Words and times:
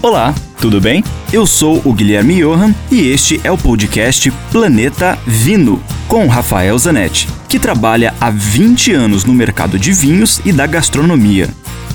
Olá, 0.00 0.32
tudo 0.60 0.80
bem? 0.80 1.02
Eu 1.32 1.44
sou 1.44 1.82
o 1.84 1.92
Guilherme 1.92 2.40
Johan 2.40 2.72
e 2.88 3.08
este 3.08 3.40
é 3.42 3.50
o 3.50 3.58
podcast 3.58 4.30
Planeta 4.52 5.18
Vino, 5.26 5.82
com 6.06 6.28
Rafael 6.28 6.78
Zanetti, 6.78 7.28
que 7.48 7.58
trabalha 7.58 8.14
há 8.20 8.30
20 8.30 8.92
anos 8.92 9.24
no 9.24 9.34
mercado 9.34 9.76
de 9.76 9.92
vinhos 9.92 10.40
e 10.44 10.52
da 10.52 10.68
gastronomia. 10.68 11.48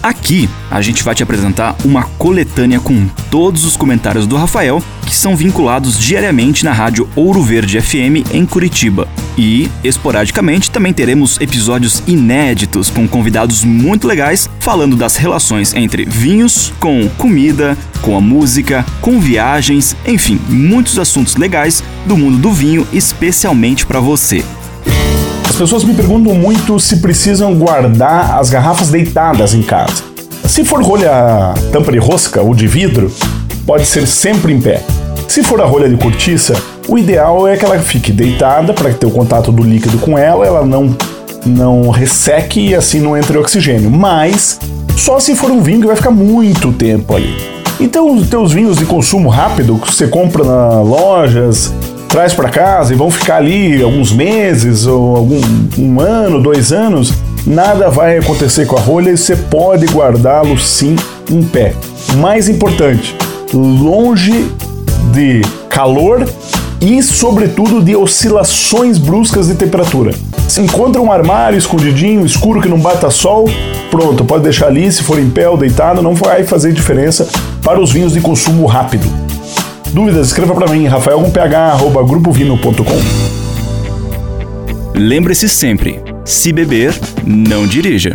Aqui 0.03 0.49
a 0.69 0.81
gente 0.81 1.01
vai 1.01 1.15
te 1.15 1.23
apresentar 1.23 1.77
uma 1.85 2.03
coletânea 2.03 2.77
com 2.77 3.07
todos 3.31 3.63
os 3.63 3.77
comentários 3.77 4.27
do 4.27 4.35
Rafael 4.35 4.83
que 5.13 5.19
são 5.19 5.35
vinculados 5.35 5.99
diariamente 5.99 6.65
na 6.65 6.73
rádio 6.73 7.07
Ouro 7.15 7.43
Verde 7.43 7.79
FM 7.79 8.33
em 8.33 8.47
Curitiba. 8.47 9.07
E, 9.37 9.69
esporadicamente, 9.83 10.71
também 10.71 10.91
teremos 10.91 11.39
episódios 11.39 12.01
inéditos 12.07 12.89
com 12.89 13.07
convidados 13.07 13.63
muito 13.63 14.07
legais 14.07 14.49
falando 14.59 14.95
das 14.95 15.15
relações 15.15 15.71
entre 15.75 16.03
vinhos, 16.03 16.73
com 16.79 17.07
comida, 17.09 17.77
com 18.01 18.17
a 18.17 18.21
música, 18.21 18.83
com 19.01 19.19
viagens, 19.19 19.95
enfim, 20.07 20.39
muitos 20.49 20.97
assuntos 20.97 21.35
legais 21.35 21.83
do 22.07 22.17
mundo 22.17 22.39
do 22.39 22.51
vinho, 22.51 22.87
especialmente 22.91 23.85
para 23.85 23.99
você. 23.99 24.43
As 25.47 25.55
pessoas 25.55 25.83
me 25.83 25.93
perguntam 25.93 26.33
muito 26.33 26.79
se 26.79 26.97
precisam 26.97 27.53
guardar 27.53 28.39
as 28.39 28.49
garrafas 28.49 28.89
deitadas 28.89 29.53
em 29.53 29.61
casa. 29.61 30.03
Se 30.45 30.65
for 30.65 30.81
rolha 30.81 31.53
tampa 31.71 31.91
de 31.91 31.99
rosca 31.99 32.41
ou 32.41 32.55
de 32.55 32.65
vidro, 32.65 33.13
pode 33.63 33.85
ser 33.85 34.07
sempre 34.07 34.51
em 34.51 34.59
pé. 34.59 34.83
Se 35.27 35.43
for 35.43 35.61
a 35.61 35.65
rolha 35.65 35.89
de 35.89 35.97
cortiça, 35.97 36.53
o 36.87 36.97
ideal 36.97 37.47
é 37.47 37.57
que 37.57 37.65
ela 37.65 37.79
fique 37.79 38.11
deitada 38.11 38.73
para 38.73 38.93
ter 38.93 39.05
o 39.05 39.11
contato 39.11 39.51
do 39.51 39.63
líquido 39.63 39.97
com 39.97 40.17
ela, 40.17 40.45
ela 40.45 40.65
não, 40.65 40.95
não 41.45 41.89
resseque 41.89 42.69
e 42.69 42.75
assim 42.75 42.99
não 42.99 43.17
entre 43.17 43.37
oxigênio. 43.37 43.89
Mas 43.89 44.59
só 44.97 45.19
se 45.19 45.35
for 45.35 45.49
um 45.49 45.61
vinho 45.61 45.81
que 45.81 45.87
vai 45.87 45.95
ficar 45.95 46.11
muito 46.11 46.71
tempo 46.71 47.15
ali. 47.15 47.35
Então, 47.79 48.15
os 48.15 48.29
teus 48.29 48.51
vinhos 48.51 48.77
de 48.77 48.85
consumo 48.85 49.29
rápido 49.29 49.77
que 49.77 49.91
você 49.91 50.07
compra 50.07 50.43
nas 50.43 50.87
lojas, 50.87 51.73
traz 52.07 52.33
para 52.33 52.49
casa 52.49 52.93
e 52.93 52.95
vão 52.95 53.09
ficar 53.09 53.37
ali 53.37 53.81
alguns 53.81 54.11
meses 54.11 54.85
ou 54.85 55.15
algum 55.15 55.41
um 55.77 55.99
ano, 55.99 56.41
dois 56.41 56.71
anos, 56.71 57.11
nada 57.45 57.89
vai 57.89 58.19
acontecer 58.19 58.67
com 58.67 58.77
a 58.77 58.79
rolha 58.79 59.09
e 59.09 59.17
você 59.17 59.35
pode 59.35 59.87
guardá-lo 59.87 60.57
sim 60.59 60.95
em 61.29 61.41
pé. 61.41 61.73
Mais 62.17 62.47
importante, 62.47 63.15
longe 63.51 64.45
de 65.13 65.41
calor 65.69 66.27
e, 66.81 67.01
sobretudo, 67.01 67.81
de 67.81 67.95
oscilações 67.95 68.97
bruscas 68.97 69.47
de 69.47 69.55
temperatura. 69.55 70.13
Se 70.47 70.59
encontra 70.59 71.01
um 71.01 71.09
armário 71.11 71.57
escondidinho, 71.57 72.25
escuro, 72.25 72.61
que 72.61 72.67
não 72.67 72.79
bata 72.79 73.09
sol, 73.09 73.49
pronto, 73.89 74.25
pode 74.25 74.43
deixar 74.43 74.67
ali, 74.67 74.91
se 74.91 75.01
for 75.03 75.17
em 75.19 75.29
pé 75.29 75.47
ou 75.47 75.55
deitado, 75.55 76.01
não 76.01 76.15
vai 76.15 76.43
fazer 76.43 76.73
diferença 76.73 77.27
para 77.63 77.79
os 77.79 77.91
vinhos 77.91 78.13
de 78.13 78.21
consumo 78.21 78.65
rápido. 78.65 79.07
Dúvidas, 79.93 80.27
escreva 80.27 80.53
para 80.55 80.67
mim, 80.67 80.87
rafael.ph.grupovino.com. 80.87 83.33
Lembre-se 84.95 85.47
sempre: 85.47 86.01
se 86.25 86.51
beber, 86.51 86.99
não 87.25 87.67
dirija. 87.67 88.09